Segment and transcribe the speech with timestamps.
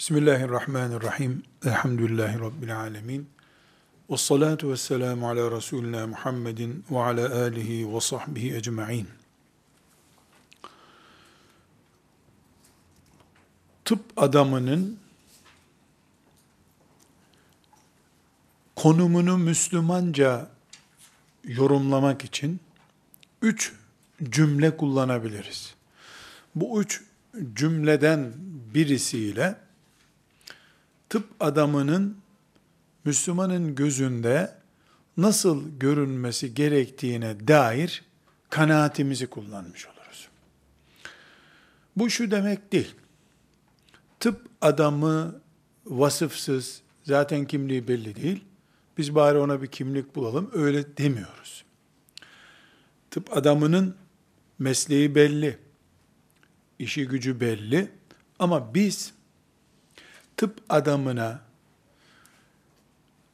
[0.00, 1.42] Bismillahirrahmanirrahim.
[1.64, 3.28] Elhamdülillahi Rabbil alemin.
[4.10, 9.08] Ve salatu ve selamu ala Resulina Muhammedin ve ala alihi ve sahbihi ecma'in.
[13.84, 14.98] Tıp adamının
[18.76, 20.50] konumunu Müslümanca
[21.44, 22.60] yorumlamak için
[23.42, 23.72] üç
[24.30, 25.74] cümle kullanabiliriz.
[26.54, 27.02] Bu üç
[27.54, 28.32] cümleden
[28.74, 29.69] birisiyle
[31.10, 32.16] tıp adamının
[33.04, 34.54] Müslümanın gözünde
[35.16, 38.04] nasıl görünmesi gerektiğine dair
[38.50, 40.28] kanaatimizi kullanmış oluruz.
[41.96, 42.94] Bu şu demek değil.
[44.20, 45.40] Tıp adamı
[45.86, 48.44] vasıfsız, zaten kimliği belli değil.
[48.98, 51.64] Biz bari ona bir kimlik bulalım, öyle demiyoruz.
[53.10, 53.94] Tıp adamının
[54.58, 55.58] mesleği belli,
[56.78, 57.90] işi gücü belli
[58.38, 59.12] ama biz
[60.40, 61.40] tıp adamına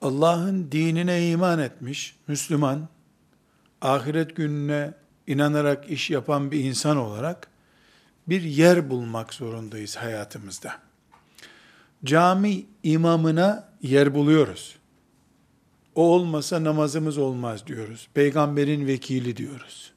[0.03, 2.89] Allah'ın dinine iman etmiş Müslüman,
[3.81, 4.95] ahiret gününe
[5.27, 7.49] inanarak iş yapan bir insan olarak
[8.29, 10.79] bir yer bulmak zorundayız hayatımızda.
[12.05, 14.77] Cami imamına yer buluyoruz.
[15.95, 18.09] O olmasa namazımız olmaz diyoruz.
[18.15, 19.93] Peygamberin vekili diyoruz.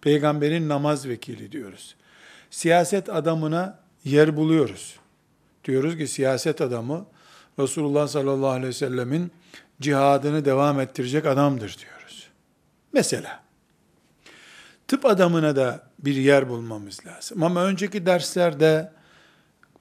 [0.00, 1.96] Peygamberin namaz vekili diyoruz.
[2.50, 5.01] Siyaset adamına yer buluyoruz.
[5.64, 7.06] Diyoruz ki siyaset adamı
[7.58, 9.32] Resulullah sallallahu aleyhi ve sellemin
[9.80, 12.28] cihadını devam ettirecek adamdır diyoruz.
[12.92, 13.42] Mesela
[14.88, 17.42] tıp adamına da bir yer bulmamız lazım.
[17.42, 18.92] Ama önceki derslerde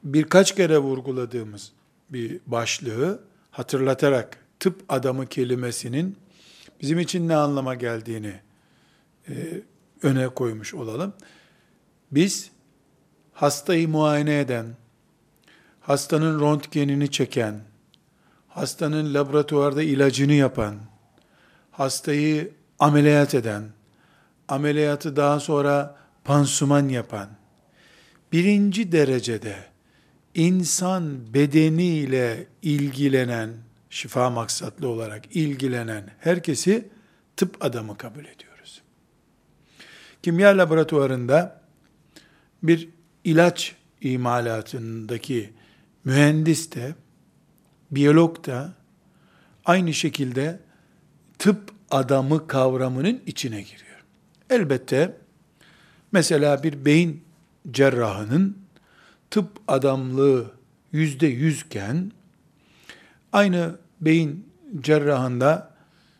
[0.03, 1.71] birkaç kere vurguladığımız
[2.09, 3.19] bir başlığı
[3.51, 6.17] hatırlatarak tıp adamı kelimesinin
[6.81, 8.33] bizim için ne anlama geldiğini
[9.29, 9.61] e,
[10.03, 11.13] öne koymuş olalım.
[12.11, 12.51] Biz
[13.33, 14.65] hastayı muayene eden,
[15.81, 17.61] hastanın röntgenini çeken,
[18.47, 20.75] hastanın laboratuvarda ilacını yapan,
[21.71, 23.63] hastayı ameliyat eden,
[24.47, 27.29] ameliyatı daha sonra pansuman yapan,
[28.31, 29.55] birinci derecede
[30.35, 33.49] insan bedeniyle ilgilenen,
[33.89, 36.89] şifa maksatlı olarak ilgilenen herkesi
[37.37, 38.81] tıp adamı kabul ediyoruz.
[40.23, 41.61] Kimya laboratuvarında
[42.63, 42.89] bir
[43.23, 45.53] ilaç imalatındaki
[46.05, 46.95] mühendis de,
[47.91, 48.73] biyolog da
[49.65, 50.59] aynı şekilde
[51.39, 54.03] tıp adamı kavramının içine giriyor.
[54.49, 55.17] Elbette
[56.11, 57.23] mesela bir beyin
[57.71, 58.57] cerrahının
[59.31, 60.51] tıp adamlığı
[60.91, 62.11] yüzde yüzken
[63.33, 64.49] aynı beyin
[64.81, 65.75] cerrahında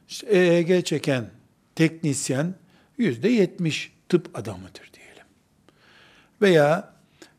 [0.10, 1.30] işte EEG çeken
[1.76, 2.56] teknisyen
[2.98, 5.26] yüzde yetmiş tıp adamıdır diyelim.
[6.42, 6.94] Veya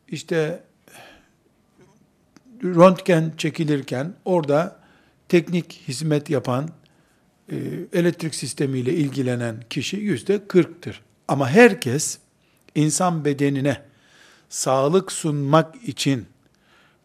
[0.07, 0.63] işte
[2.63, 4.79] röntgen çekilirken orada
[5.29, 6.69] teknik hizmet yapan,
[7.51, 7.55] e,
[7.93, 11.01] elektrik sistemiyle ilgilenen kişi yüzde kırktır.
[11.27, 12.17] Ama herkes
[12.75, 13.81] insan bedenine
[14.49, 16.25] sağlık sunmak için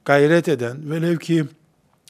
[0.04, 1.44] gayret eden, velev ki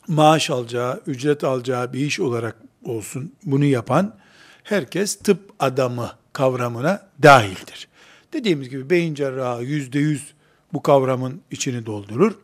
[0.08, 4.16] maaş alacağı, ücret alacağı bir iş olarak olsun bunu yapan
[4.64, 7.88] herkes tıp adamı kavramına dahildir.
[8.32, 10.34] Dediğimiz gibi beyin cerrahı yüzde yüz
[10.72, 12.34] bu kavramın içini doldurur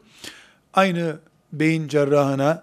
[0.75, 1.19] aynı
[1.53, 2.63] beyin cerrahına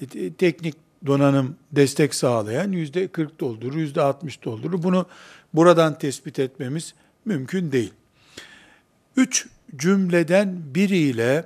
[0.00, 0.74] e, teknik
[1.06, 4.82] donanım destek sağlayan yüzde 40 doldurur, yüzde 60 doldurur.
[4.82, 5.06] Bunu
[5.54, 6.94] buradan tespit etmemiz
[7.24, 7.92] mümkün değil.
[9.16, 9.46] Üç
[9.76, 11.44] cümleden biriyle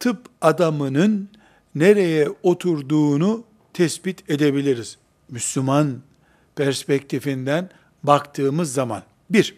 [0.00, 1.28] tıp adamının
[1.74, 4.98] nereye oturduğunu tespit edebiliriz.
[5.30, 6.00] Müslüman
[6.56, 7.70] perspektifinden
[8.02, 9.02] baktığımız zaman.
[9.30, 9.56] Bir,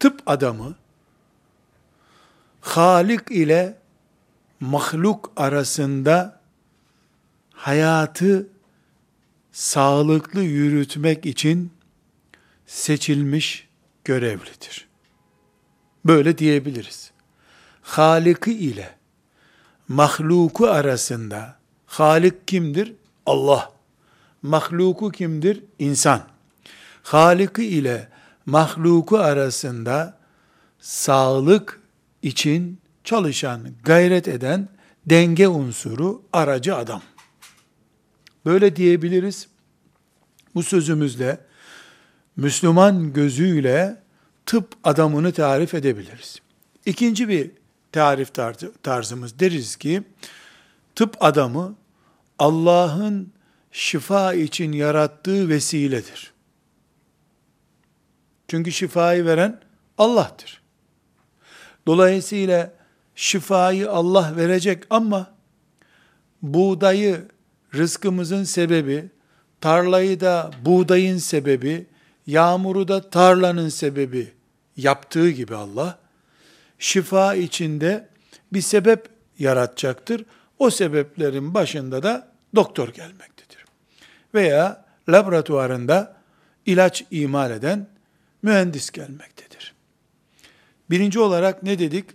[0.00, 0.74] tıp adamı
[2.60, 3.76] Halik ile
[4.60, 6.40] mahluk arasında
[7.52, 8.48] hayatı
[9.52, 11.72] sağlıklı yürütmek için
[12.66, 13.68] seçilmiş
[14.04, 14.88] görevlidir.
[16.04, 17.10] Böyle diyebiliriz.
[17.82, 18.94] Halik'i ile
[19.88, 21.56] mahluku arasında
[21.86, 22.94] Halik kimdir?
[23.26, 23.72] Allah.
[24.42, 25.64] Mahluku kimdir?
[25.78, 26.22] İnsan.
[27.02, 28.08] Halik'i ile
[28.46, 30.18] mahluku arasında
[30.80, 31.80] sağlık
[32.22, 34.68] için çalışan, gayret eden
[35.06, 37.02] denge unsuru, aracı adam.
[38.44, 39.48] Böyle diyebiliriz.
[40.54, 41.40] Bu sözümüzle
[42.36, 44.02] Müslüman gözüyle
[44.46, 46.40] tıp adamını tarif edebiliriz.
[46.86, 47.50] İkinci bir
[47.92, 48.30] tarif
[48.82, 50.02] tarzımız deriz ki
[50.94, 51.74] tıp adamı
[52.38, 53.32] Allah'ın
[53.72, 56.32] şifa için yarattığı vesiledir.
[58.48, 59.60] Çünkü şifayı veren
[59.98, 60.62] Allah'tır.
[61.86, 62.72] Dolayısıyla
[63.14, 65.34] şifayı Allah verecek ama
[66.42, 67.28] buğdayı
[67.74, 69.10] rızkımızın sebebi,
[69.60, 71.86] tarlayı da buğdayın sebebi,
[72.26, 74.32] yağmuru da tarlanın sebebi
[74.76, 75.98] yaptığı gibi Allah,
[76.78, 78.08] şifa içinde
[78.52, 79.08] bir sebep
[79.38, 80.24] yaratacaktır.
[80.58, 83.64] O sebeplerin başında da doktor gelmektedir.
[84.34, 86.16] Veya laboratuvarında
[86.66, 87.86] ilaç imal eden
[88.42, 89.74] mühendis gelmektedir.
[90.90, 92.06] Birinci olarak ne dedik?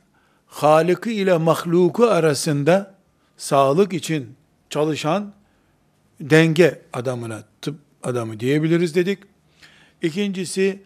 [0.50, 2.96] Halıkı ile mahluku arasında
[3.38, 4.36] sağlık için
[4.70, 5.34] çalışan
[6.22, 9.20] denge adamına tıp adamı diyebiliriz dedik.
[10.02, 10.84] İkincisi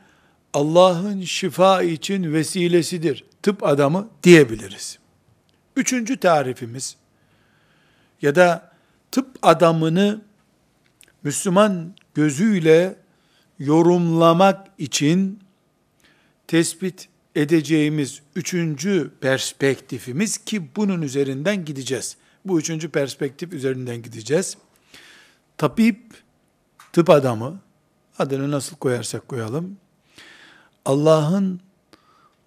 [0.54, 5.00] Allah'ın şifa için vesilesidir tıp adamı diyebiliriz.
[5.76, 6.96] Üçüncü tarifimiz
[8.22, 8.72] ya da
[9.12, 10.22] tıp adamını
[11.24, 12.96] Müslüman gözüyle
[13.60, 15.40] yorumlamak için
[16.48, 22.18] tespit edeceğimiz üçüncü perspektifimiz ki bunun üzerinden gideceğiz.
[22.46, 24.58] Bu üçüncü perspektif üzerinden gideceğiz.
[25.58, 26.02] Tabip,
[26.94, 27.60] tıp adamı,
[28.20, 29.78] adını nasıl koyarsak koyalım,
[30.86, 31.62] Allah'ın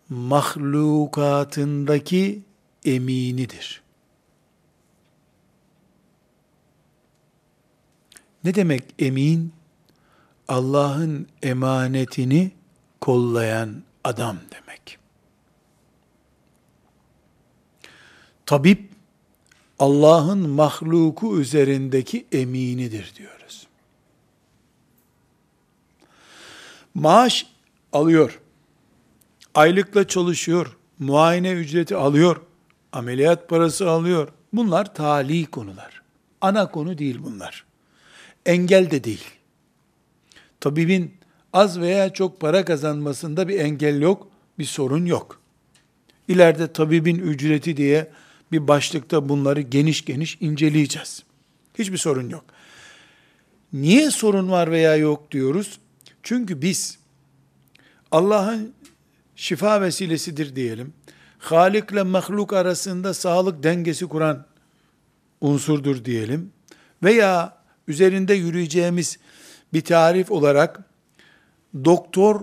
[0.08, 2.42] mahlukatındaki
[2.84, 3.82] eminidir.
[8.44, 9.52] Ne demek emin?
[10.48, 12.50] Allah'ın emanetini
[13.00, 14.98] kollayan adam demek.
[18.46, 18.90] Tabip
[19.78, 23.66] Allah'ın mahluku üzerindeki eminidir diyoruz.
[26.94, 27.46] Maaş
[27.92, 28.40] alıyor.
[29.54, 30.76] Aylıkla çalışıyor.
[30.98, 32.40] Muayene ücreti alıyor.
[32.92, 34.28] Ameliyat parası alıyor.
[34.52, 36.02] Bunlar tali konular.
[36.40, 37.64] Ana konu değil bunlar.
[38.46, 39.24] Engel de değil.
[40.60, 41.15] Tabibin
[41.56, 45.40] az veya çok para kazanmasında bir engel yok, bir sorun yok.
[46.28, 48.10] İleride tabibin ücreti diye
[48.52, 51.22] bir başlıkta bunları geniş geniş inceleyeceğiz.
[51.78, 52.44] Hiçbir sorun yok.
[53.72, 55.78] Niye sorun var veya yok diyoruz?
[56.22, 56.98] Çünkü biz
[58.10, 58.74] Allah'ın
[59.36, 60.92] şifa vesilesidir diyelim.
[61.38, 64.46] Halik ile mahluk arasında sağlık dengesi kuran
[65.40, 66.52] unsurdur diyelim.
[67.02, 67.56] Veya
[67.88, 69.18] üzerinde yürüyeceğimiz
[69.72, 70.85] bir tarif olarak
[71.84, 72.40] doktor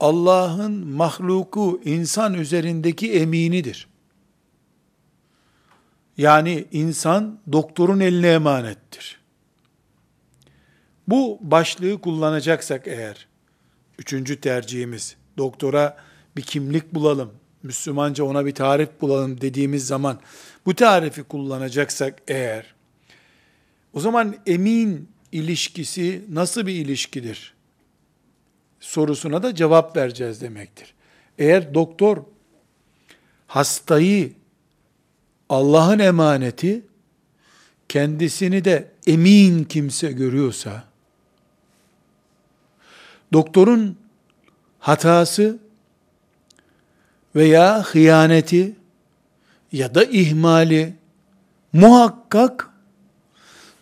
[0.00, 3.88] Allah'ın mahluku insan üzerindeki eminidir.
[6.16, 9.20] Yani insan doktorun eline emanettir.
[11.08, 13.26] Bu başlığı kullanacaksak eğer,
[13.98, 15.96] üçüncü tercihimiz, doktora
[16.36, 17.30] bir kimlik bulalım,
[17.62, 20.20] Müslümanca ona bir tarif bulalım dediğimiz zaman,
[20.66, 22.74] bu tarifi kullanacaksak eğer,
[23.92, 27.54] o zaman emin ilişkisi nasıl bir ilişkidir?
[28.80, 30.94] Sorusuna da cevap vereceğiz demektir.
[31.38, 32.16] Eğer doktor
[33.46, 34.32] hastayı
[35.48, 36.82] Allah'ın emaneti
[37.88, 40.84] kendisini de emin kimse görüyorsa
[43.32, 43.96] doktorun
[44.78, 45.58] hatası
[47.36, 48.76] veya hıyaneti
[49.72, 50.94] ya da ihmali
[51.72, 52.69] muhakkak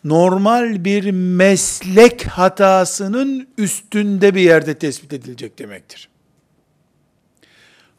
[0.05, 6.09] normal bir meslek hatasının üstünde bir yerde tespit edilecek demektir.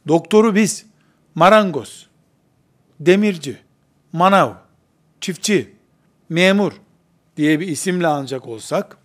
[0.08, 0.86] Doktoru biz
[1.36, 2.10] marangoz,
[3.00, 3.58] demirci,
[4.12, 4.54] manav,
[5.22, 5.74] çiftçi,
[6.30, 6.72] memur
[7.38, 8.98] diye bir isimle ancak olsak,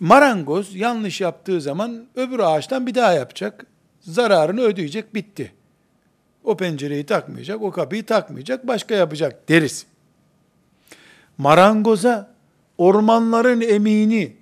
[0.00, 3.66] marangoz yanlış yaptığı zaman öbür ağaçtan bir daha yapacak,
[4.00, 5.52] zararını ödeyecek, bitti.
[6.44, 9.86] O pencereyi takmayacak, o kapıyı takmayacak, başka yapacak deriz.
[11.38, 12.34] Marangoza
[12.78, 14.36] ormanların emini,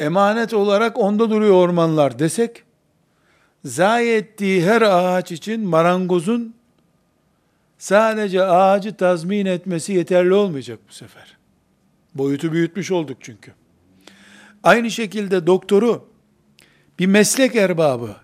[0.00, 2.62] emanet olarak onda duruyor ormanlar desek,
[3.64, 6.54] zayi ettiği her ağaç için marangozun
[7.78, 11.36] sadece ağacı tazmin etmesi yeterli olmayacak bu sefer.
[12.14, 13.52] Boyutu büyütmüş olduk çünkü.
[14.62, 16.08] Aynı şekilde doktoru
[16.98, 18.16] bir meslek erbabı,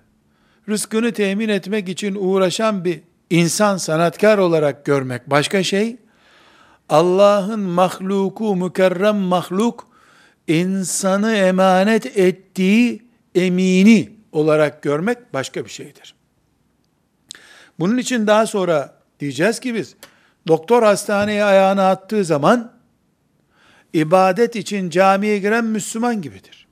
[0.69, 3.01] rızkını temin etmek için uğraşan bir
[3.31, 5.97] insan, sanatkar olarak görmek başka şey.
[6.89, 9.89] Allah'ın mahluku, mükerrem mahluk,
[10.49, 13.03] insanı emanet ettiği
[13.35, 16.15] emini olarak görmek başka bir şeydir.
[17.79, 19.97] Bunun için daha sonra diyeceğiz ki biz,
[20.49, 22.73] doktor hastaneye ayağını attığı zaman,
[23.93, 26.67] ibadet için camiye giren Müslüman gibidir.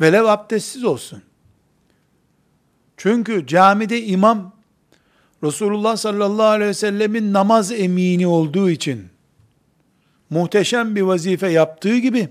[0.00, 1.22] Velev abdestsiz olsun.
[2.96, 4.52] Çünkü camide imam,
[5.44, 9.11] Resulullah sallallahu aleyhi ve sellemin namaz emini olduğu için,
[10.32, 12.28] muhteşem bir vazife yaptığı gibi,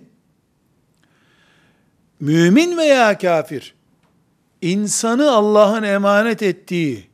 [2.20, 3.76] mümin veya kafir,
[4.62, 7.08] insanı Allah'ın emanet ettiği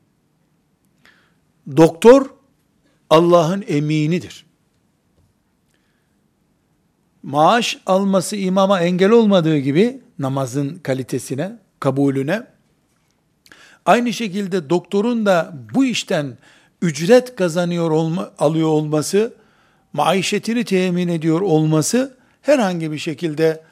[1.77, 2.29] doktor
[3.09, 4.45] Allah'ın eminidir.
[7.23, 12.43] Maaş alması imama engel olmadığı gibi namazın kalitesine, kabulüne,
[13.85, 16.37] aynı şekilde doktorun da bu işten
[16.81, 19.33] ücret kazanıyor olma, alıyor olması,
[19.97, 23.63] maişetini temin ediyor olması herhangi bir şekilde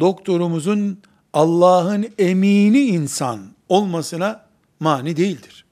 [0.00, 0.98] doktorumuzun
[1.32, 4.46] Allah'ın emini insan olmasına
[4.80, 5.64] mani değildir.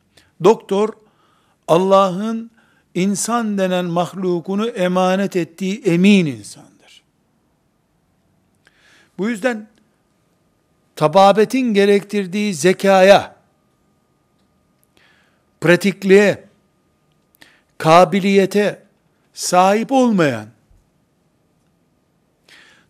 [0.44, 0.88] Doktor
[1.68, 2.50] Allah'ın
[2.94, 7.02] insan denen mahlukunu emanet ettiği emin insandır.
[9.18, 9.68] Bu yüzden
[10.96, 13.36] tababetin gerektirdiği zekaya,
[15.60, 16.44] pratikliğe,
[17.78, 18.87] kabiliyete
[19.38, 20.46] sahip olmayan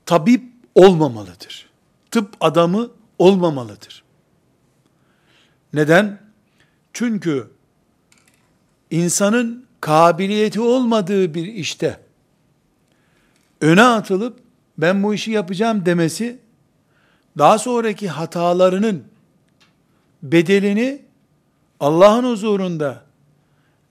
[0.07, 0.43] tabip
[0.75, 1.69] olmamalıdır.
[2.11, 4.05] Tıp adamı olmamalıdır.
[5.73, 6.21] Neden?
[6.93, 7.51] Çünkü
[8.91, 12.01] insanın kabiliyeti olmadığı bir işte
[13.61, 14.41] öne atılıp
[14.79, 16.39] ben bu işi yapacağım demesi
[17.39, 19.05] daha sonraki hatalarının
[20.23, 21.03] bedelini
[21.81, 23.03] Allah'ın huzurunda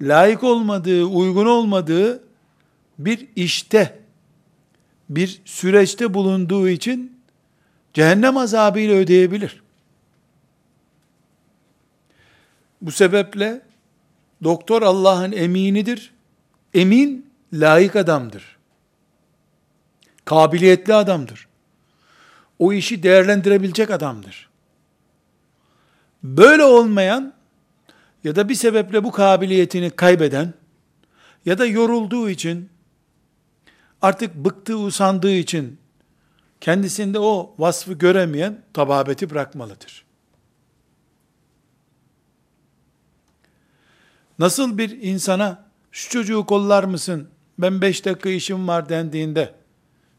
[0.02, 2.27] layık olmadığı, uygun olmadığı
[3.00, 4.00] bir işte,
[5.10, 7.20] bir süreçte bulunduğu için
[7.94, 9.62] cehennem azabıyla ödeyebilir.
[12.82, 13.62] Bu sebeple
[14.44, 16.14] doktor Allah'ın eminidir.
[16.74, 18.58] Emin, layık adamdır.
[20.26, 21.48] Kabiliyetli adamdır.
[22.60, 24.50] O işi değerlendirebilecek adamdır.
[26.24, 27.34] Böyle olmayan
[28.24, 30.54] ya da bir sebeple bu kabiliyetini kaybeden
[31.46, 32.70] ya da yorulduğu için
[34.02, 35.80] artık bıktığı, usandığı için
[36.62, 40.06] kendisinde o vasfı göremeyen tababeti bırakmalıdır.
[44.40, 47.30] Nasıl bir insana şu çocuğu kollar mısın?
[47.60, 49.54] Ben beş dakika işim var dendiğinde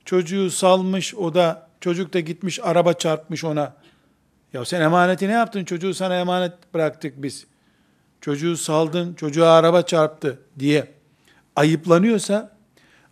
[0.05, 3.77] çocuğu salmış o da çocuk da gitmiş araba çarpmış ona.
[4.53, 5.65] Ya sen emaneti ne yaptın?
[5.65, 7.47] Çocuğu sana emanet bıraktık biz.
[8.21, 10.93] Çocuğu saldın, çocuğa araba çarptı diye
[11.57, 12.58] ayıplanıyorsa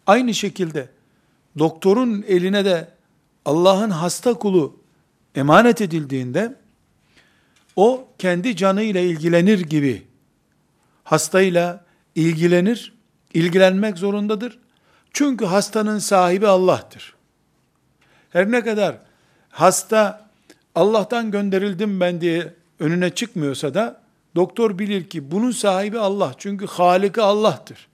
[0.07, 0.89] aynı şekilde
[1.59, 2.89] doktorun eline de
[3.45, 4.77] Allah'ın hasta kulu
[5.35, 6.57] emanet edildiğinde
[7.77, 10.07] o kendi canıyla ilgilenir gibi
[11.05, 11.85] hastayla
[12.15, 12.93] ilgilenir,
[13.35, 14.59] ilgilenmek zorundadır.
[15.13, 17.15] Çünkü hastanın sahibi Allah'tır.
[18.31, 18.99] Her ne kadar
[19.51, 20.29] hasta
[20.75, 24.01] Allah'tan gönderildim ben diye önüne çıkmıyorsa da
[24.35, 26.35] doktor bilir ki bunun sahibi Allah.
[26.39, 27.89] Çünkü Haliki Allah'tır.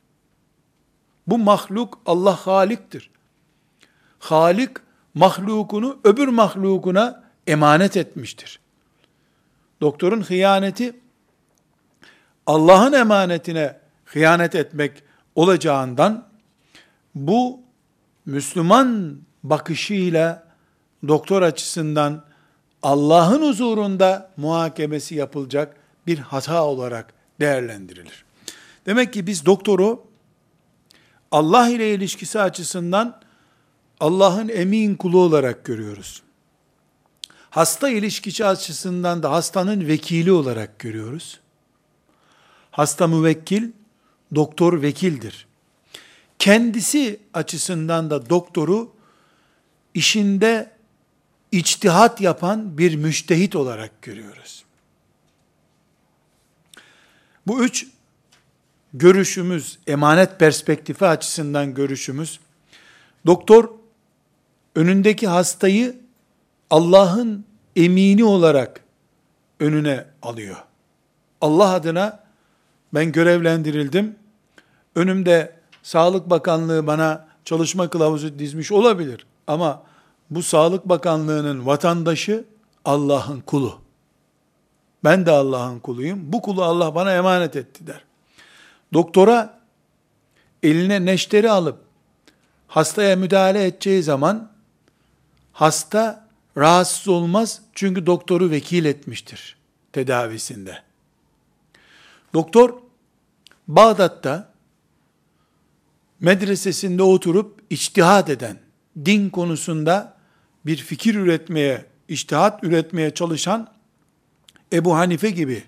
[1.27, 3.11] Bu mahluk Allah Halik'tir.
[4.19, 4.71] Halik
[5.15, 8.61] mahlukunu öbür mahlukuna emanet etmiştir.
[9.81, 11.01] Doktorun hıyaneti
[12.47, 15.03] Allah'ın emanetine hıyanet etmek
[15.35, 16.29] olacağından
[17.15, 17.61] bu
[18.27, 20.47] Müslüman bakışıyla
[21.09, 22.25] doktor açısından
[22.83, 25.77] Allah'ın huzurunda muhakemesi yapılacak
[26.07, 28.25] bir hata olarak değerlendirilir.
[28.87, 30.05] Demek ki biz doktoru
[31.33, 33.21] Allah ile ilişkisi açısından
[34.01, 36.23] Allah'ın emin kulu olarak görüyoruz.
[37.51, 41.41] Hasta ilişkisi açısından da hastanın vekili olarak görüyoruz.
[42.71, 43.71] Hasta müvekkil,
[44.35, 45.47] doktor vekildir.
[46.39, 48.93] Kendisi açısından da doktoru
[49.95, 50.71] işinde
[51.53, 54.65] içtihat yapan bir müştehit olarak görüyoruz.
[57.47, 57.87] Bu üç
[58.95, 62.41] görüşümüz, emanet perspektifi açısından görüşümüz,
[63.27, 63.69] doktor
[64.75, 66.01] önündeki hastayı
[66.71, 67.45] Allah'ın
[67.77, 68.81] emini olarak
[69.61, 70.57] önüne alıyor.
[71.41, 72.21] Allah adına
[72.95, 74.17] ben görevlendirildim.
[74.95, 79.27] Önümde Sağlık Bakanlığı bana çalışma kılavuzu dizmiş olabilir.
[79.47, 79.83] Ama
[80.31, 82.45] bu Sağlık Bakanlığı'nın vatandaşı
[82.85, 83.79] Allah'ın kulu.
[85.05, 86.33] Ben de Allah'ın kuluyum.
[86.33, 88.05] Bu kulu Allah bana emanet etti der.
[88.93, 89.61] Doktora
[90.63, 91.79] eline neşteri alıp
[92.69, 94.53] hastaya müdahale edeceği zaman
[95.53, 99.57] hasta rahatsız olmaz çünkü doktoru vekil etmiştir
[99.93, 100.83] tedavisinde.
[102.35, 102.75] Doktor
[103.69, 104.53] Bağdat'ta
[106.21, 108.59] medresesinde oturup içtihat eden,
[109.05, 110.17] din konusunda
[110.67, 113.73] bir fikir üretmeye, içtihat üretmeye çalışan
[114.73, 115.65] Ebu Hanife gibi,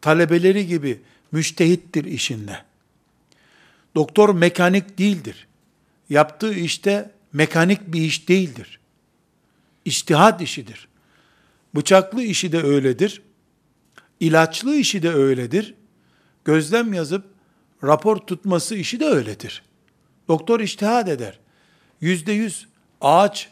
[0.00, 1.02] talebeleri gibi
[1.34, 2.58] müştehittir işinde.
[3.94, 5.46] Doktor mekanik değildir.
[6.10, 8.80] Yaptığı işte mekanik bir iş değildir.
[9.84, 10.88] İçtihat işidir.
[11.76, 13.22] Bıçaklı işi de öyledir.
[14.20, 15.74] İlaçlı işi de öyledir.
[16.44, 17.24] gözlem yazıp
[17.84, 19.62] rapor tutması işi de öyledir.
[20.28, 21.38] Doktor iştihad eder.
[22.00, 22.66] Yüzde yüz
[23.00, 23.48] ağaç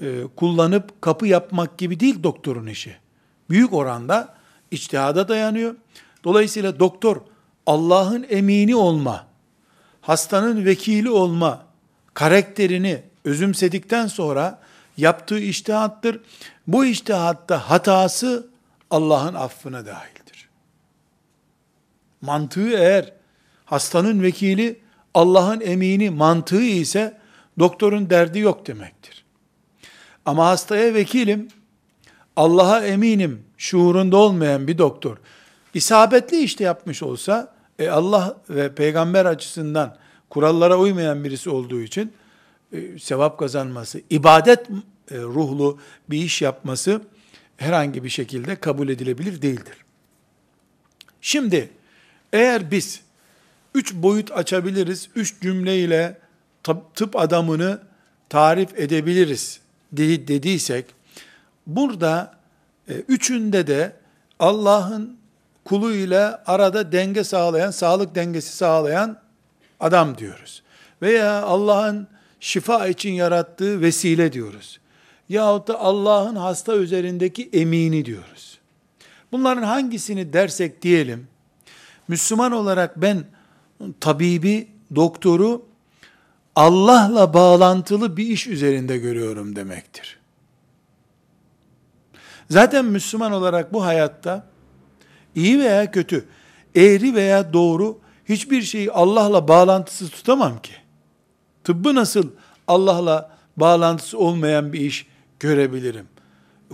[0.00, 2.96] e, kullanıp kapı yapmak gibi değil doktorun işi.
[3.50, 4.38] Büyük oranda
[4.70, 5.74] içtihada dayanıyor.
[6.24, 7.20] Dolayısıyla doktor
[7.66, 9.26] Allah'ın emini olma,
[10.00, 11.66] hastanın vekili olma
[12.14, 14.58] karakterini özümsedikten sonra
[14.96, 16.20] yaptığı iştihattır.
[16.66, 18.48] Bu iştihatta hatası
[18.90, 20.48] Allah'ın affına dahildir.
[22.20, 23.12] Mantığı eğer
[23.64, 24.80] hastanın vekili
[25.14, 27.18] Allah'ın emini mantığı ise
[27.58, 29.24] doktorun derdi yok demektir.
[30.26, 31.48] Ama hastaya vekilim,
[32.36, 35.16] Allah'a eminim şuurunda olmayan bir doktor
[35.78, 39.96] isabetli işte yapmış olsa e Allah ve peygamber açısından
[40.30, 42.12] kurallara uymayan birisi olduğu için
[42.72, 44.70] e, sevap kazanması, ibadet
[45.10, 45.78] e, ruhlu
[46.10, 47.02] bir iş yapması
[47.56, 49.76] herhangi bir şekilde kabul edilebilir değildir.
[51.20, 51.70] Şimdi
[52.32, 53.00] eğer biz
[53.74, 56.18] üç boyut açabiliriz, üç cümleyle
[56.94, 57.80] tıp adamını
[58.28, 59.60] tarif edebiliriz
[59.92, 60.86] dediysek,
[61.66, 62.38] burada
[62.88, 63.92] e, üçünde de
[64.38, 65.18] Allah'ın
[65.68, 69.18] kulu ile arada denge sağlayan, sağlık dengesi sağlayan
[69.80, 70.62] adam diyoruz.
[71.02, 72.08] Veya Allah'ın
[72.40, 74.80] şifa için yarattığı vesile diyoruz.
[75.28, 78.58] Yahut da Allah'ın hasta üzerindeki emini diyoruz.
[79.32, 81.28] Bunların hangisini dersek diyelim,
[82.08, 83.24] Müslüman olarak ben
[84.00, 85.66] tabibi, doktoru
[86.56, 90.18] Allah'la bağlantılı bir iş üzerinde görüyorum demektir.
[92.50, 94.46] Zaten Müslüman olarak bu hayatta
[95.38, 96.24] iyi veya kötü,
[96.74, 100.72] eğri veya doğru hiçbir şeyi Allah'la bağlantısı tutamam ki.
[101.64, 102.30] Tıbbı nasıl
[102.66, 105.06] Allah'la bağlantısı olmayan bir iş
[105.40, 106.06] görebilirim?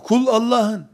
[0.02, 0.87] Kul Allah'ın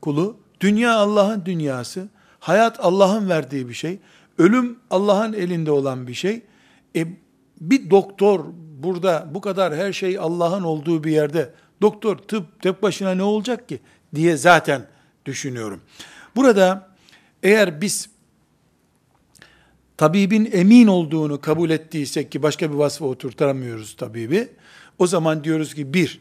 [0.00, 2.08] kulu, dünya Allah'ın dünyası,
[2.40, 3.98] hayat Allah'ın verdiği bir şey,
[4.38, 6.42] ölüm Allah'ın elinde olan bir şey.
[6.96, 7.06] E,
[7.60, 8.44] bir doktor
[8.82, 13.68] burada bu kadar her şey Allah'ın olduğu bir yerde doktor tıp tek başına ne olacak
[13.68, 13.80] ki
[14.14, 14.86] diye zaten
[15.26, 15.80] düşünüyorum.
[16.36, 16.93] Burada
[17.44, 18.08] eğer biz
[19.96, 24.48] tabibin emin olduğunu kabul ettiysek ki başka bir vasfı oturtamıyoruz tabibi,
[24.98, 26.20] o zaman diyoruz ki bir,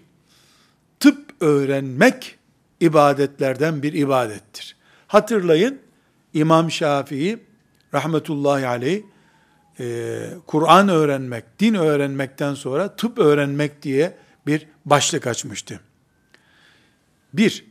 [1.00, 2.38] tıp öğrenmek
[2.80, 4.76] ibadetlerden bir ibadettir.
[5.08, 5.80] Hatırlayın
[6.34, 7.40] İmam Şafii
[7.94, 9.04] rahmetullahi aleyh
[9.80, 15.80] e, Kur'an öğrenmek, din öğrenmekten sonra tıp öğrenmek diye bir başlık açmıştı.
[17.34, 17.66] Bir,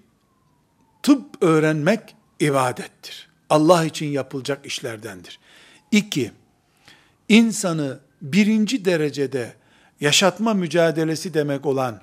[1.02, 3.31] tıp öğrenmek ibadettir.
[3.52, 5.38] Allah için yapılacak işlerdendir.
[5.90, 6.32] İki,
[7.28, 9.52] insanı birinci derecede
[10.00, 12.00] yaşatma mücadelesi demek olan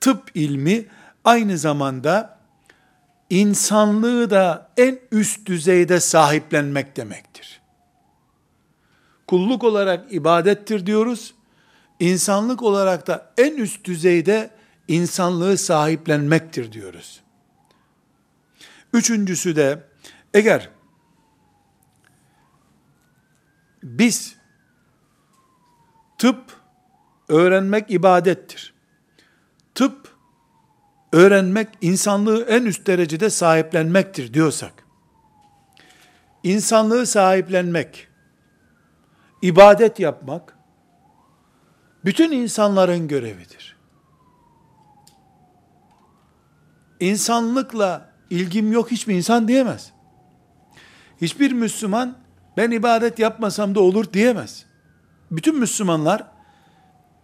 [0.00, 0.86] tıp ilmi
[1.24, 2.38] aynı zamanda
[3.30, 7.60] insanlığı da en üst düzeyde sahiplenmek demektir.
[9.26, 11.34] Kulluk olarak ibadettir diyoruz.
[12.00, 14.50] İnsanlık olarak da en üst düzeyde
[14.88, 17.20] insanlığı sahiplenmektir diyoruz.
[18.92, 19.82] Üçüncüsü de
[20.34, 20.77] eğer
[23.88, 24.36] biz
[26.18, 26.60] tıp
[27.28, 28.74] öğrenmek ibadettir.
[29.74, 30.08] Tıp
[31.12, 34.84] öğrenmek insanlığı en üst derecede sahiplenmektir diyorsak,
[36.42, 38.08] insanlığı sahiplenmek,
[39.42, 40.56] ibadet yapmak,
[42.04, 43.78] bütün insanların görevidir.
[47.00, 49.92] İnsanlıkla ilgim yok hiçbir insan diyemez.
[51.20, 52.27] Hiçbir Müslüman
[52.58, 54.64] ben ibadet yapmasam da olur diyemez.
[55.30, 56.24] Bütün Müslümanlar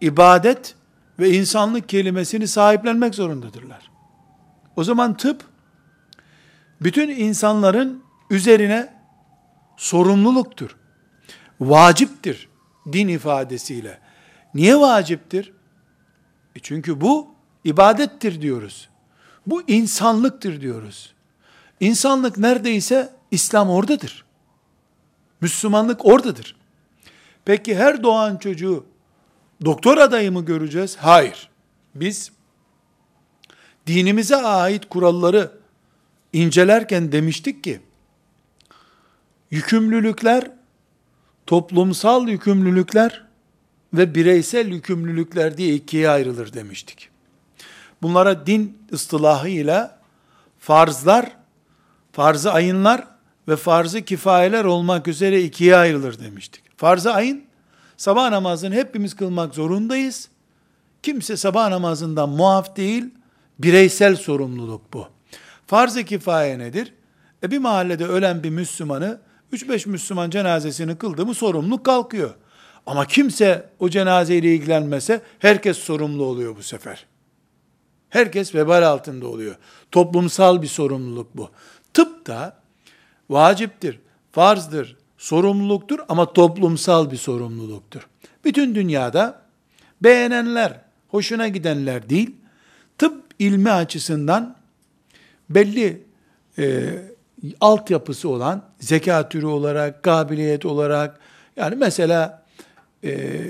[0.01, 0.75] ibadet
[1.19, 3.91] ve insanlık kelimesini sahiplenmek zorundadırlar.
[4.75, 5.43] O zaman tıp
[6.81, 8.93] bütün insanların üzerine
[9.77, 10.75] sorumluluktur.
[11.59, 12.49] Vaciptir
[12.93, 13.99] din ifadesiyle.
[14.53, 15.53] Niye vaciptir?
[16.55, 17.27] E çünkü bu
[17.63, 18.89] ibadettir diyoruz.
[19.47, 21.13] Bu insanlıktır diyoruz.
[21.79, 24.24] İnsanlık neredeyse İslam oradadır.
[25.45, 26.55] Müslümanlık oradadır.
[27.45, 28.85] Peki her doğan çocuğu
[29.65, 30.97] doktor adayı mı göreceğiz?
[30.97, 31.49] Hayır.
[31.95, 32.31] Biz
[33.87, 35.51] dinimize ait kuralları
[36.33, 37.81] incelerken demiştik ki
[39.51, 40.51] yükümlülükler
[41.45, 43.25] toplumsal yükümlülükler
[43.93, 47.09] ve bireysel yükümlülükler diye ikiye ayrılır demiştik.
[48.01, 49.99] Bunlara din ıstılahıyla
[50.59, 51.37] farzlar,
[52.11, 53.14] farzı ayınlar
[53.47, 56.63] ve farzı kifayeler olmak üzere ikiye ayrılır demiştik.
[56.77, 57.43] Farzı ayın,
[57.97, 60.29] sabah namazını hepimiz kılmak zorundayız.
[61.03, 63.05] Kimse sabah namazından muaf değil,
[63.59, 65.07] bireysel sorumluluk bu.
[65.67, 66.93] Farz-ı kifaye nedir?
[67.43, 69.19] E bir mahallede ölen bir Müslümanı
[69.53, 72.33] 3-5 Müslüman cenazesini kıldı mı sorumluluk kalkıyor.
[72.85, 77.05] Ama kimse o cenazeyle ilgilenmese herkes sorumlu oluyor bu sefer.
[78.09, 79.55] Herkes vebal altında oluyor.
[79.91, 81.49] Toplumsal bir sorumluluk bu.
[81.93, 82.57] Tıp da
[83.29, 83.99] vaciptir,
[84.31, 88.07] farzdır, sorumluluktur ama toplumsal bir sorumluluktur.
[88.43, 89.41] Bütün dünyada
[90.01, 92.35] beğenenler, hoşuna gidenler değil,
[92.97, 94.55] tıp ilmi açısından
[95.49, 96.03] belli
[96.57, 96.89] e,
[97.61, 101.19] altyapısı olan, zeka türü olarak, kabiliyet olarak,
[101.55, 102.45] yani mesela
[103.03, 103.41] e,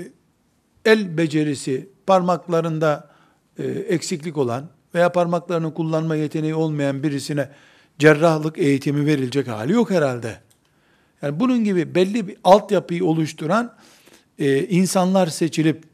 [0.84, 3.10] el becerisi, parmaklarında
[3.58, 7.48] e, eksiklik olan veya parmaklarını kullanma yeteneği olmayan birisine
[7.98, 10.40] cerrahlık eğitimi verilecek hali yok herhalde.
[11.22, 13.74] Yani bunun gibi belli bir altyapıyı oluşturan
[14.38, 15.84] e, insanlar seçilip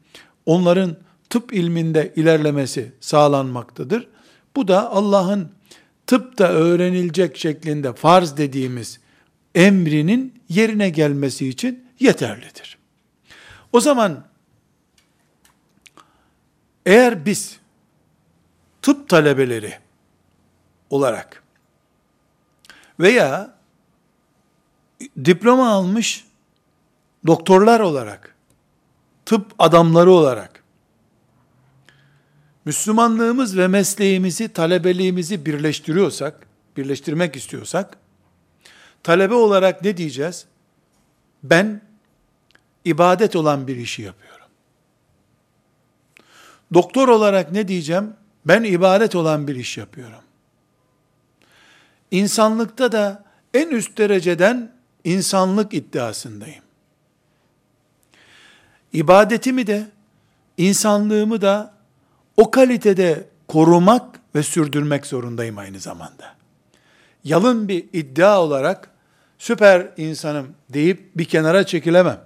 [0.45, 0.97] onların
[1.29, 4.07] tıp ilminde ilerlemesi sağlanmaktadır.
[4.55, 5.51] Bu da Allah'ın
[6.07, 8.99] tıpta öğrenilecek şeklinde farz dediğimiz
[9.55, 12.77] emrinin yerine gelmesi için yeterlidir.
[13.73, 14.27] O zaman
[16.85, 17.59] eğer biz
[18.81, 19.73] tıp talebeleri
[20.89, 21.42] olarak
[23.03, 23.53] veya
[25.25, 26.25] diploma almış
[27.27, 28.35] doktorlar olarak,
[29.25, 30.63] tıp adamları olarak,
[32.65, 37.97] Müslümanlığımız ve mesleğimizi, talebeliğimizi birleştiriyorsak, birleştirmek istiyorsak,
[39.03, 40.45] talebe olarak ne diyeceğiz?
[41.43, 41.81] Ben
[42.85, 44.47] ibadet olan bir işi yapıyorum.
[46.73, 48.13] Doktor olarak ne diyeceğim?
[48.45, 50.22] Ben ibadet olan bir iş yapıyorum.
[52.13, 53.23] İnsanlıkta da
[53.53, 54.71] en üst dereceden
[55.03, 56.63] insanlık iddiasındayım.
[58.93, 59.87] İbadetimi de,
[60.57, 61.73] insanlığımı da
[62.37, 66.35] o kalitede korumak ve sürdürmek zorundayım aynı zamanda.
[67.23, 68.89] Yalın bir iddia olarak
[69.37, 72.21] süper insanım deyip bir kenara çekilemem.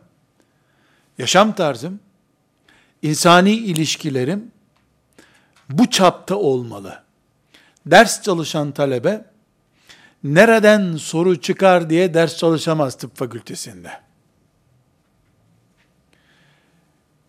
[1.17, 1.99] Yaşam tarzım,
[3.01, 4.51] insani ilişkilerim
[5.69, 7.03] bu çapta olmalı.
[7.85, 9.36] Ders çalışan talebe
[10.23, 13.91] nereden soru çıkar diye ders çalışamaz tıp fakültesinde.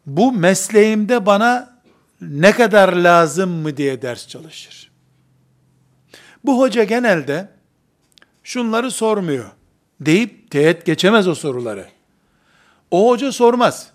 [0.06, 1.78] Bu mesleğimde bana
[2.20, 4.90] ne kadar lazım mı diye ders çalışır.
[6.44, 7.48] Bu hoca genelde
[8.42, 9.50] şunları sormuyor
[10.00, 11.86] deyip teğet geçemez o soruları.
[12.90, 13.90] O hoca sormaz.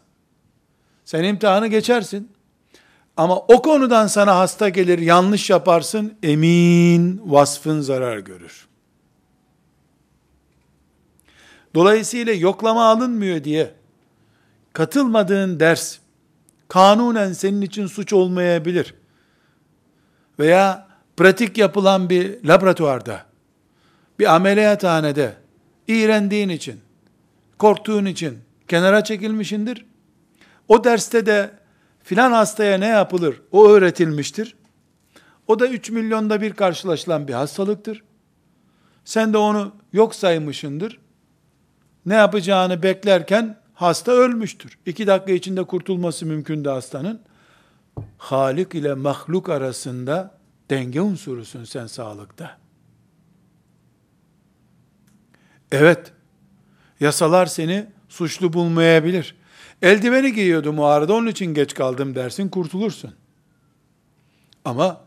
[1.06, 2.32] Sen imtihanı geçersin.
[3.18, 8.68] Ama o konudan sana hasta gelir, yanlış yaparsın, emin vasfın zarar görür.
[11.76, 13.74] Dolayısıyla yoklama alınmıyor diye
[14.74, 15.98] katılmadığın ders
[16.68, 18.96] kanunen senin için suç olmayabilir.
[20.40, 23.26] Veya pratik yapılan bir laboratuvarda,
[24.20, 25.34] bir ameliyathanede
[25.88, 26.82] iğrendiğin için,
[27.58, 29.86] korktuğun için kenara çekilmişindir.
[30.68, 31.52] O derste de
[32.04, 34.56] filan hastaya ne yapılır o öğretilmiştir.
[35.48, 38.04] O da 3 milyonda bir karşılaşılan bir hastalıktır.
[39.06, 41.00] Sen de onu yok saymışındır.
[42.06, 44.78] Ne yapacağını beklerken hasta ölmüştür.
[44.86, 47.22] İki dakika içinde kurtulması mümkündü hastanın.
[48.18, 50.38] Halik ile mahluk arasında
[50.70, 52.58] denge unsurusun sen sağlıkta.
[55.72, 56.12] Evet,
[57.00, 59.36] yasalar seni suçlu bulmayabilir.
[59.82, 63.14] Eldiveni giyiyordum o arada onun için geç kaldım dersin kurtulursun.
[64.66, 65.02] Ama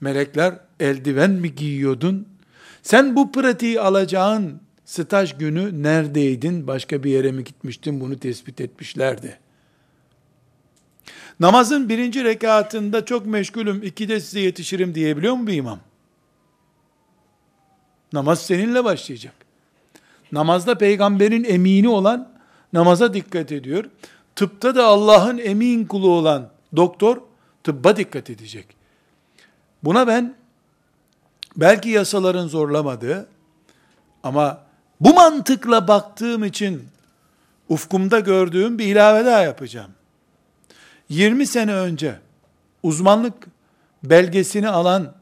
[0.00, 2.28] melekler eldiven mi giyiyordun?
[2.82, 6.66] Sen bu pratiği alacağın staj günü neredeydin?
[6.66, 8.00] Başka bir yere mi gitmiştin?
[8.00, 9.38] Bunu tespit etmişlerdi.
[11.40, 15.80] Namazın birinci rekatında çok meşgulüm, ikide size yetişirim diyebiliyor mu bir imam?
[18.12, 19.34] Namaz seninle başlayacak.
[20.32, 22.32] Namazda peygamberin emini olan
[22.72, 23.84] namaza dikkat ediyor.
[24.36, 27.20] Tıpta da Allah'ın emin kulu olan doktor
[27.64, 28.66] tıbba dikkat edecek.
[29.82, 30.34] Buna ben
[31.56, 33.26] belki yasaların zorlamadığı
[34.22, 34.63] ama
[35.00, 36.88] bu mantıkla baktığım için
[37.68, 39.90] ufkumda gördüğüm bir ilave daha yapacağım.
[41.08, 42.18] 20 sene önce
[42.82, 43.34] uzmanlık
[44.02, 45.12] belgesini alan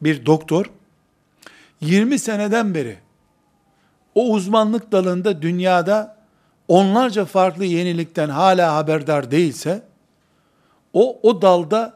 [0.00, 0.70] bir doktor
[1.80, 2.98] 20 seneden beri
[4.14, 6.16] o uzmanlık dalında dünyada
[6.68, 9.82] onlarca farklı yenilikten hala haberdar değilse,
[10.92, 11.94] o, o dalda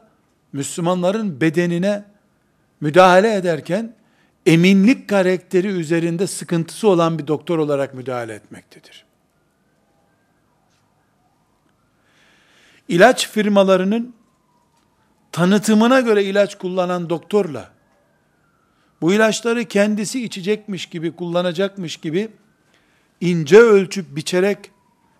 [0.53, 2.03] Müslümanların bedenine
[2.81, 3.93] müdahale ederken,
[4.45, 9.05] eminlik karakteri üzerinde sıkıntısı olan bir doktor olarak müdahale etmektedir.
[12.87, 14.15] İlaç firmalarının
[15.31, 17.71] tanıtımına göre ilaç kullanan doktorla,
[19.01, 22.31] bu ilaçları kendisi içecekmiş gibi, kullanacakmış gibi
[23.21, 24.71] ince ölçüp biçerek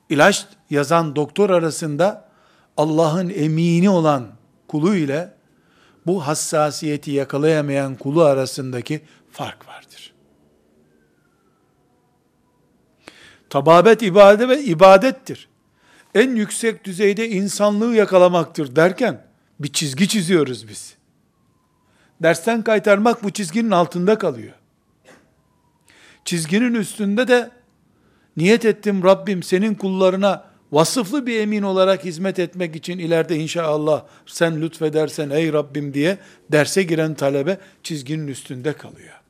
[0.09, 2.29] ilaç yazan doktor arasında
[2.77, 4.27] Allah'ın emini olan
[4.67, 5.33] kulu ile
[6.05, 10.13] bu hassasiyeti yakalayamayan kulu arasındaki fark vardır.
[13.49, 15.49] Tababet ibadet ve ibadettir.
[16.15, 19.27] En yüksek düzeyde insanlığı yakalamaktır derken
[19.59, 20.95] bir çizgi çiziyoruz biz.
[22.23, 24.53] Dersten kaytarmak bu çizginin altında kalıyor.
[26.25, 27.51] Çizginin üstünde de
[28.37, 34.61] niyet ettim Rabbim senin kullarına vasıflı bir emin olarak hizmet etmek için ileride inşallah sen
[34.61, 36.17] lütfedersen ey Rabbim diye
[36.51, 39.21] derse giren talebe çizginin üstünde kalıyor.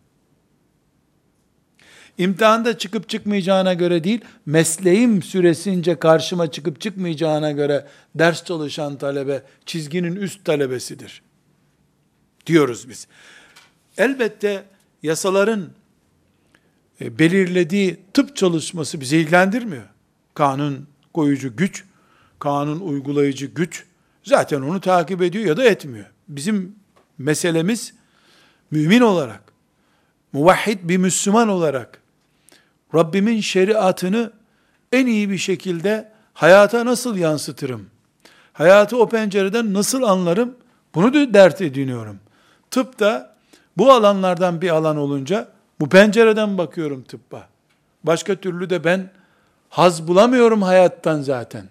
[2.17, 10.15] İmtihanda çıkıp çıkmayacağına göre değil, mesleğim süresince karşıma çıkıp çıkmayacağına göre ders çalışan talebe çizginin
[10.15, 11.21] üst talebesidir.
[12.45, 13.07] Diyoruz biz.
[13.97, 14.63] Elbette
[15.03, 15.69] yasaların
[17.01, 19.83] e, belirlediği tıp çalışması bizi ilgilendirmiyor.
[20.33, 21.83] Kanun koyucu güç,
[22.39, 23.85] kanun uygulayıcı güç
[24.23, 26.05] zaten onu takip ediyor ya da etmiyor.
[26.27, 26.75] Bizim
[27.17, 27.93] meselemiz
[28.71, 29.41] mümin olarak,
[30.33, 32.01] muvahhid bir Müslüman olarak
[32.95, 34.31] Rabbimin şeriatını
[34.91, 37.89] en iyi bir şekilde hayata nasıl yansıtırım?
[38.53, 40.55] Hayatı o pencereden nasıl anlarım?
[40.95, 42.19] Bunu da dert ediniyorum.
[42.71, 43.35] Tıp da
[43.77, 45.47] bu alanlardan bir alan olunca
[45.79, 47.47] bu pencereden bakıyorum tıbba.
[48.03, 49.09] Başka türlü de ben
[49.71, 51.69] haz bulamıyorum hayattan zaten.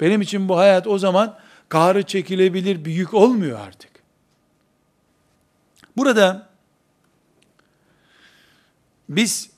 [0.00, 1.38] Benim için bu hayat o zaman
[1.68, 3.90] kahrı çekilebilir bir yük olmuyor artık.
[5.96, 6.48] Burada
[9.08, 9.50] biz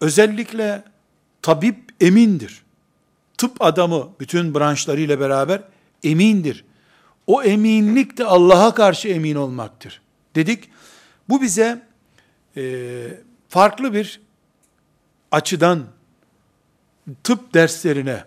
[0.00, 0.84] özellikle
[1.42, 2.62] tabip emindir.
[3.38, 5.62] Tıp adamı bütün branşlarıyla beraber
[6.04, 6.64] emindir.
[7.26, 10.02] O eminlik de Allah'a karşı emin olmaktır.
[10.34, 10.70] Dedik.
[11.28, 11.82] Bu bize
[12.56, 12.62] e,
[13.48, 14.20] farklı bir
[15.30, 15.86] açıdan
[17.24, 18.24] tıp derslerine,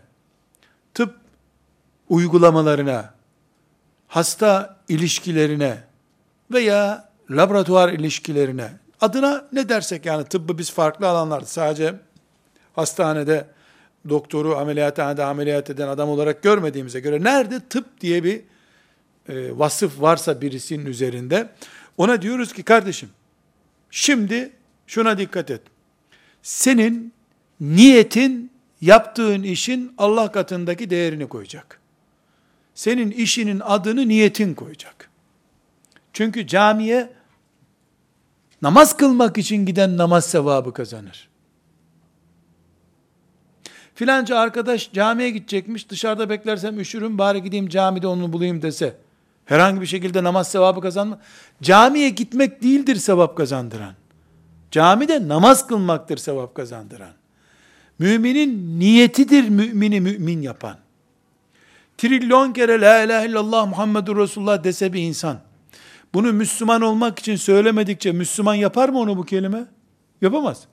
[0.94, 1.16] tıp
[2.10, 3.14] uygulamalarına,
[4.08, 5.84] hasta ilişkilerine
[6.52, 8.70] veya laboratuvar ilişkilerine,
[9.02, 11.96] adına ne dersek yani tıbbı biz farklı alanlarda sadece
[12.74, 13.48] hastanede
[14.10, 18.42] doktoru ameliyathanede ameliyat eden adam olarak görmediğimize göre nerede tıp diye bir
[19.30, 21.50] e, vasıf varsa birisinin üzerinde
[21.98, 23.10] ona diyoruz ki kardeşim
[23.92, 24.52] şimdi
[24.88, 25.62] şuna dikkat et.
[26.44, 27.14] Senin
[27.60, 28.53] niyetin
[28.84, 31.80] yaptığın işin Allah katındaki değerini koyacak.
[32.76, 35.10] Senin işinin adını niyetin koyacak.
[36.14, 37.14] Çünkü camiye
[38.62, 41.30] namaz kılmak için giden namaz sevabı kazanır.
[43.96, 48.98] Filanca arkadaş camiye gidecekmiş, dışarıda beklersem üşürüm, bari gideyim camide onu bulayım dese,
[49.46, 51.20] herhangi bir şekilde namaz sevabı kazanma.
[51.62, 53.94] Camiye gitmek değildir sevap kazandıran.
[54.72, 57.23] Camide namaz kılmaktır sevap kazandıran.
[58.00, 60.78] Müminin niyetidir mümini mümin yapan.
[61.98, 65.40] Trilyon kere la ilahe illallah Muhammedur Resulullah dese bir insan,
[66.14, 69.66] bunu Müslüman olmak için söylemedikçe Müslüman yapar mı onu bu kelime?
[70.22, 70.64] Yapamaz.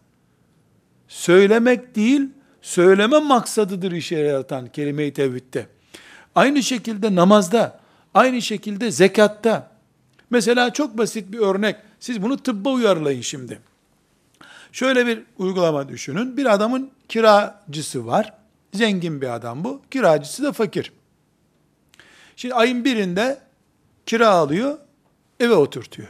[1.08, 2.28] Söylemek değil,
[2.62, 5.66] söyleme maksadıdır işe yaratan kelime-i tevhidde.
[6.34, 7.80] Aynı şekilde namazda,
[8.14, 9.70] aynı şekilde zekatta.
[10.30, 11.76] Mesela çok basit bir örnek.
[12.00, 13.60] Siz bunu tıbba uyarlayın şimdi.
[14.72, 16.36] Şöyle bir uygulama düşünün.
[16.36, 18.34] Bir adamın kiracısı var.
[18.74, 19.82] Zengin bir adam bu.
[19.90, 20.92] Kiracısı da fakir.
[22.36, 23.40] Şimdi ayın birinde
[24.06, 24.78] kira alıyor,
[25.40, 26.08] eve oturtuyor.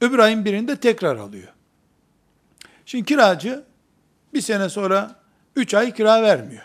[0.00, 1.52] Öbür ayın birinde tekrar alıyor.
[2.86, 3.64] Şimdi kiracı
[4.34, 5.20] bir sene sonra
[5.56, 6.62] üç ay kira vermiyor.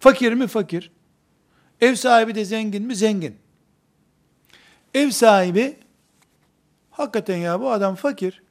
[0.00, 0.46] Fakir mi?
[0.46, 0.90] Fakir.
[1.80, 2.96] Ev sahibi de zengin mi?
[2.96, 3.36] Zengin.
[4.94, 5.76] Ev sahibi
[7.00, 8.42] hakikaten ya bu adam fakir.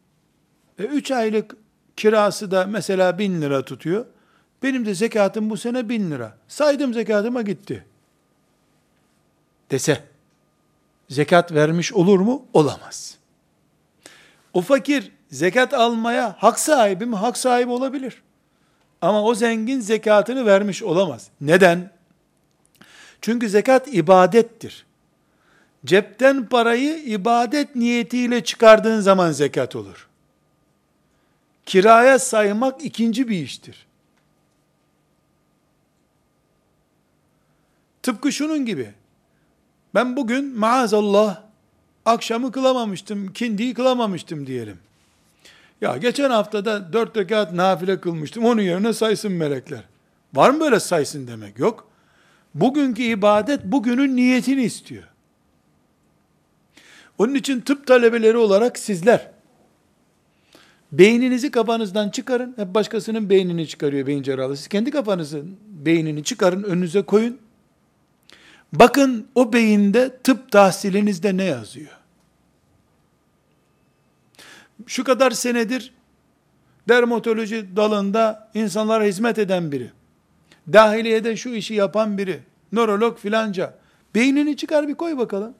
[0.80, 1.56] E, üç aylık
[1.98, 4.06] kirası da mesela bin lira tutuyor.
[4.64, 6.38] Benim de zekatım bu sene bin lira.
[6.48, 7.86] Saydım zekatıma gitti.
[9.72, 10.04] Dese,
[11.10, 12.46] zekat vermiş olur mu?
[12.54, 13.18] Olamaz.
[14.54, 17.16] O fakir zekat almaya hak sahibi mi?
[17.16, 18.22] Hak sahibi olabilir.
[19.02, 21.28] Ama o zengin zekatını vermiş olamaz.
[21.42, 21.92] Neden?
[23.22, 24.86] Çünkü zekat ibadettir.
[25.86, 30.08] Cepten parayı ibadet niyetiyle çıkardığın zaman zekat olur.
[31.65, 33.86] Kiraya saymak ikinci bir iştir.
[38.04, 38.94] Tıpkı şunun gibi.
[39.96, 41.42] Ben bugün maazallah
[42.06, 44.80] akşamı kılamamıştım, kindiyi kılamamıştım diyelim.
[45.82, 49.84] Ya geçen haftada dört rekat nafile kılmıştım, onun yerine saysın melekler.
[50.34, 51.60] Var mı böyle saysın demek?
[51.60, 51.88] Yok.
[52.56, 55.09] Bugünkü ibadet bugünün niyetini istiyor.
[57.19, 59.32] Onun için tıp talebeleri olarak sizler,
[60.91, 62.53] Beyninizi kafanızdan çıkarın.
[62.58, 64.58] Hep başkasının beynini çıkarıyor beyin cerrahı.
[64.58, 67.38] Siz kendi kafanızın beynini çıkarın, önünüze koyun.
[68.73, 71.97] Bakın o beyinde tıp tahsilinizde ne yazıyor?
[74.88, 75.93] Şu kadar senedir
[76.88, 79.91] dermatoloji dalında insanlara hizmet eden biri.
[80.73, 82.39] Dahiliyede şu işi yapan biri.
[82.71, 83.77] Nörolog filanca.
[84.15, 85.53] Beynini çıkar bir koy bakalım.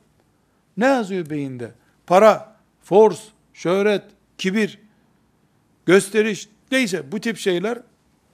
[0.79, 1.71] Ne yazıyor beyinde?
[2.07, 3.21] Para, force,
[3.53, 4.03] şöhret,
[4.37, 4.79] kibir,
[5.85, 7.81] gösteriş, neyse bu tip şeyler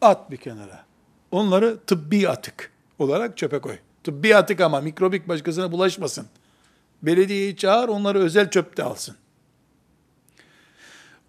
[0.01, 0.85] at bir kenara.
[1.31, 3.77] Onları tıbbi atık olarak çöpe koy.
[4.03, 6.27] Tıbbi atık ama mikrobik başkasına bulaşmasın.
[7.03, 9.15] Belediyeyi çağır onları özel çöpte alsın.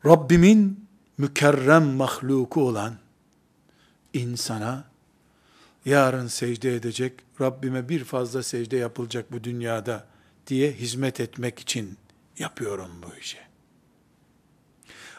[0.07, 0.87] Rabbimin
[1.19, 2.95] mükerrem mahluku olan
[4.13, 4.85] insana
[5.85, 10.07] yarın secde edecek, Rabbime bir fazla secde yapılacak bu dünyada
[10.47, 11.99] diye hizmet etmek için
[12.39, 13.39] yapıyorum bu işi.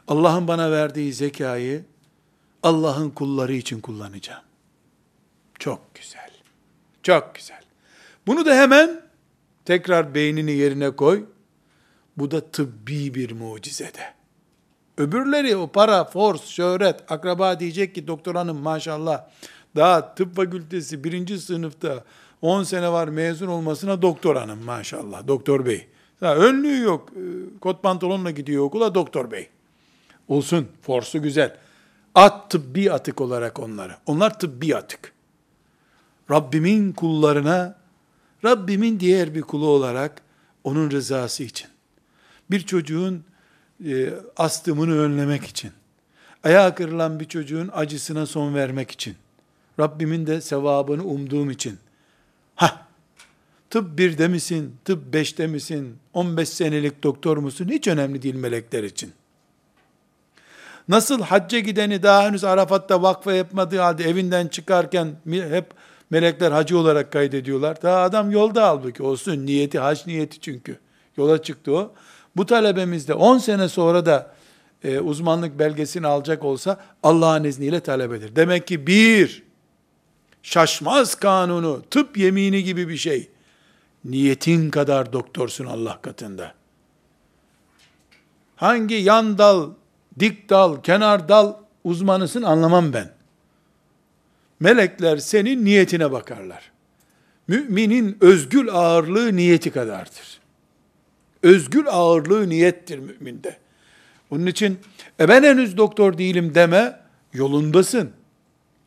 [0.07, 1.85] Allah'ın bana verdiği zekayı
[2.63, 4.43] Allah'ın kulları için kullanacağım.
[5.59, 6.31] Çok güzel.
[7.03, 7.61] Çok güzel.
[8.27, 9.01] Bunu da hemen
[9.65, 11.25] tekrar beynini yerine koy.
[12.17, 14.13] Bu da tıbbi bir mucizede.
[14.97, 19.25] Öbürleri o para, force, şöhret, akraba diyecek ki doktor hanım maşallah
[19.75, 22.03] daha tıp fakültesi birinci sınıfta
[22.41, 25.88] 10 sene var mezun olmasına doktor hanım maşallah, doktor bey.
[26.19, 29.50] Ha, önlüğü yok, e, kot pantolonla gidiyor okula doktor bey.
[30.28, 31.58] Olsun, forsu güzel.
[32.15, 33.95] At tıbbi atık olarak onları.
[34.06, 35.13] Onlar tıbbi atık.
[36.32, 37.78] Rabbimin kullarına,
[38.45, 40.21] Rabbimin diğer bir kulu olarak
[40.63, 41.67] onun rızası için,
[42.52, 43.23] bir çocuğun
[43.86, 45.71] e, astımını önlemek için,
[46.43, 49.15] ayağı kırılan bir çocuğun acısına son vermek için,
[49.80, 51.80] Rabbimin de sevabını umduğum için,
[52.58, 52.88] ha
[53.70, 59.13] tıp birde misin, tıp beşte misin, 15 senelik doktor musun, hiç önemli değil melekler için.
[60.88, 65.65] Nasıl hacca gideni daha henüz Arafat'ta vakfa yapmadığı halde evinden çıkarken hep
[66.10, 67.82] melekler hacı olarak kaydediyorlar.
[67.82, 70.80] Daha adam yolda halbuki olsun niyeti hac niyeti çünkü.
[71.17, 71.93] Yola çıktı o.
[72.36, 74.32] Bu talebemiz de 10 sene sonra da
[74.84, 78.36] e, uzmanlık belgesini alacak olsa Allah'ın izniyle talebedir.
[78.36, 79.43] Demek ki bir,
[80.47, 83.29] şaşmaz kanunu, tıp yemini gibi bir şey.
[84.05, 86.53] Niyetin kadar doktorsun Allah katında.
[88.55, 89.69] Hangi yan dal,
[90.19, 93.13] dik dal, kenar dal uzmanısın anlamam ben.
[94.60, 96.71] Melekler senin niyetine bakarlar.
[97.47, 100.39] Müminin özgül ağırlığı niyeti kadardır.
[101.43, 103.57] Özgül ağırlığı niyettir müminde.
[104.31, 104.79] Onun için
[105.19, 106.99] e ben henüz doktor değilim deme,
[107.33, 108.12] yolundasın.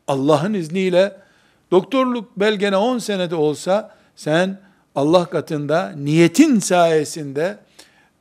[0.07, 1.20] Allah'ın izniyle
[1.71, 4.59] doktorluk belgene 10 senede olsa sen
[4.95, 7.57] Allah katında niyetin sayesinde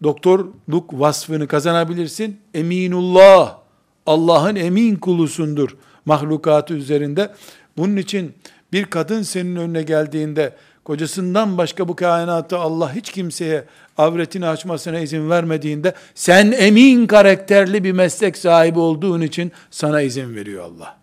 [0.03, 2.41] doktorluk vasfını kazanabilirsin.
[2.55, 3.59] Eminullah,
[4.07, 7.31] Allah'ın emin kulusundur mahlukatı üzerinde.
[7.77, 8.35] Bunun için
[8.73, 13.65] bir kadın senin önüne geldiğinde kocasından başka bu kainatta Allah hiç kimseye
[13.99, 20.65] avretini açmasına izin vermediğinde sen emin karakterli bir meslek sahibi olduğun için sana izin veriyor
[20.65, 21.00] Allah.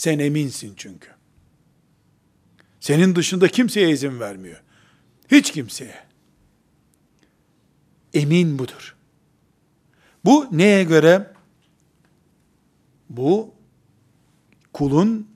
[0.00, 1.08] Sen eminsin çünkü.
[2.80, 4.62] Senin dışında kimseye izin vermiyor.
[5.30, 5.94] Hiç kimseye.
[8.14, 8.96] Emin budur.
[10.24, 11.32] Bu neye göre?
[13.10, 13.54] Bu
[14.72, 15.28] kulun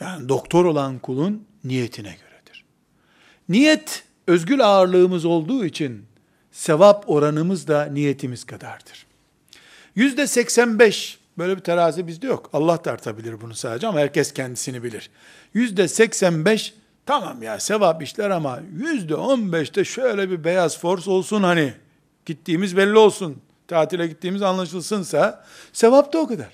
[0.00, 2.64] yani doktor olan kulun niyetine göredir.
[3.48, 6.04] Niyet özgül ağırlığımız olduğu için
[6.52, 9.06] sevap oranımız da niyetimiz kadardır.
[9.94, 12.50] Yüzde 85 böyle bir terazi bizde yok.
[12.52, 15.10] Allah tartabilir bunu sadece ama herkes kendisini bilir.
[15.54, 16.74] Yüzde 85
[17.06, 21.74] tamam ya sevap işler ama yüzde 15'te şöyle bir beyaz force olsun hani
[22.26, 23.36] gittiğimiz belli olsun
[23.68, 26.48] tatile gittiğimiz anlaşılsınsa sevap da o kadar.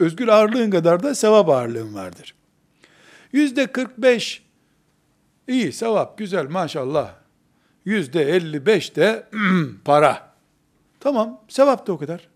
[0.00, 2.34] Özgür ağırlığın kadar da sevap ağırlığın vardır.
[3.32, 4.42] Yüzde 45
[5.48, 7.14] iyi sevap güzel maşallah.
[7.84, 9.26] Yüzde 55 de
[9.84, 10.34] para.
[11.00, 12.33] Tamam sevap da o kadar.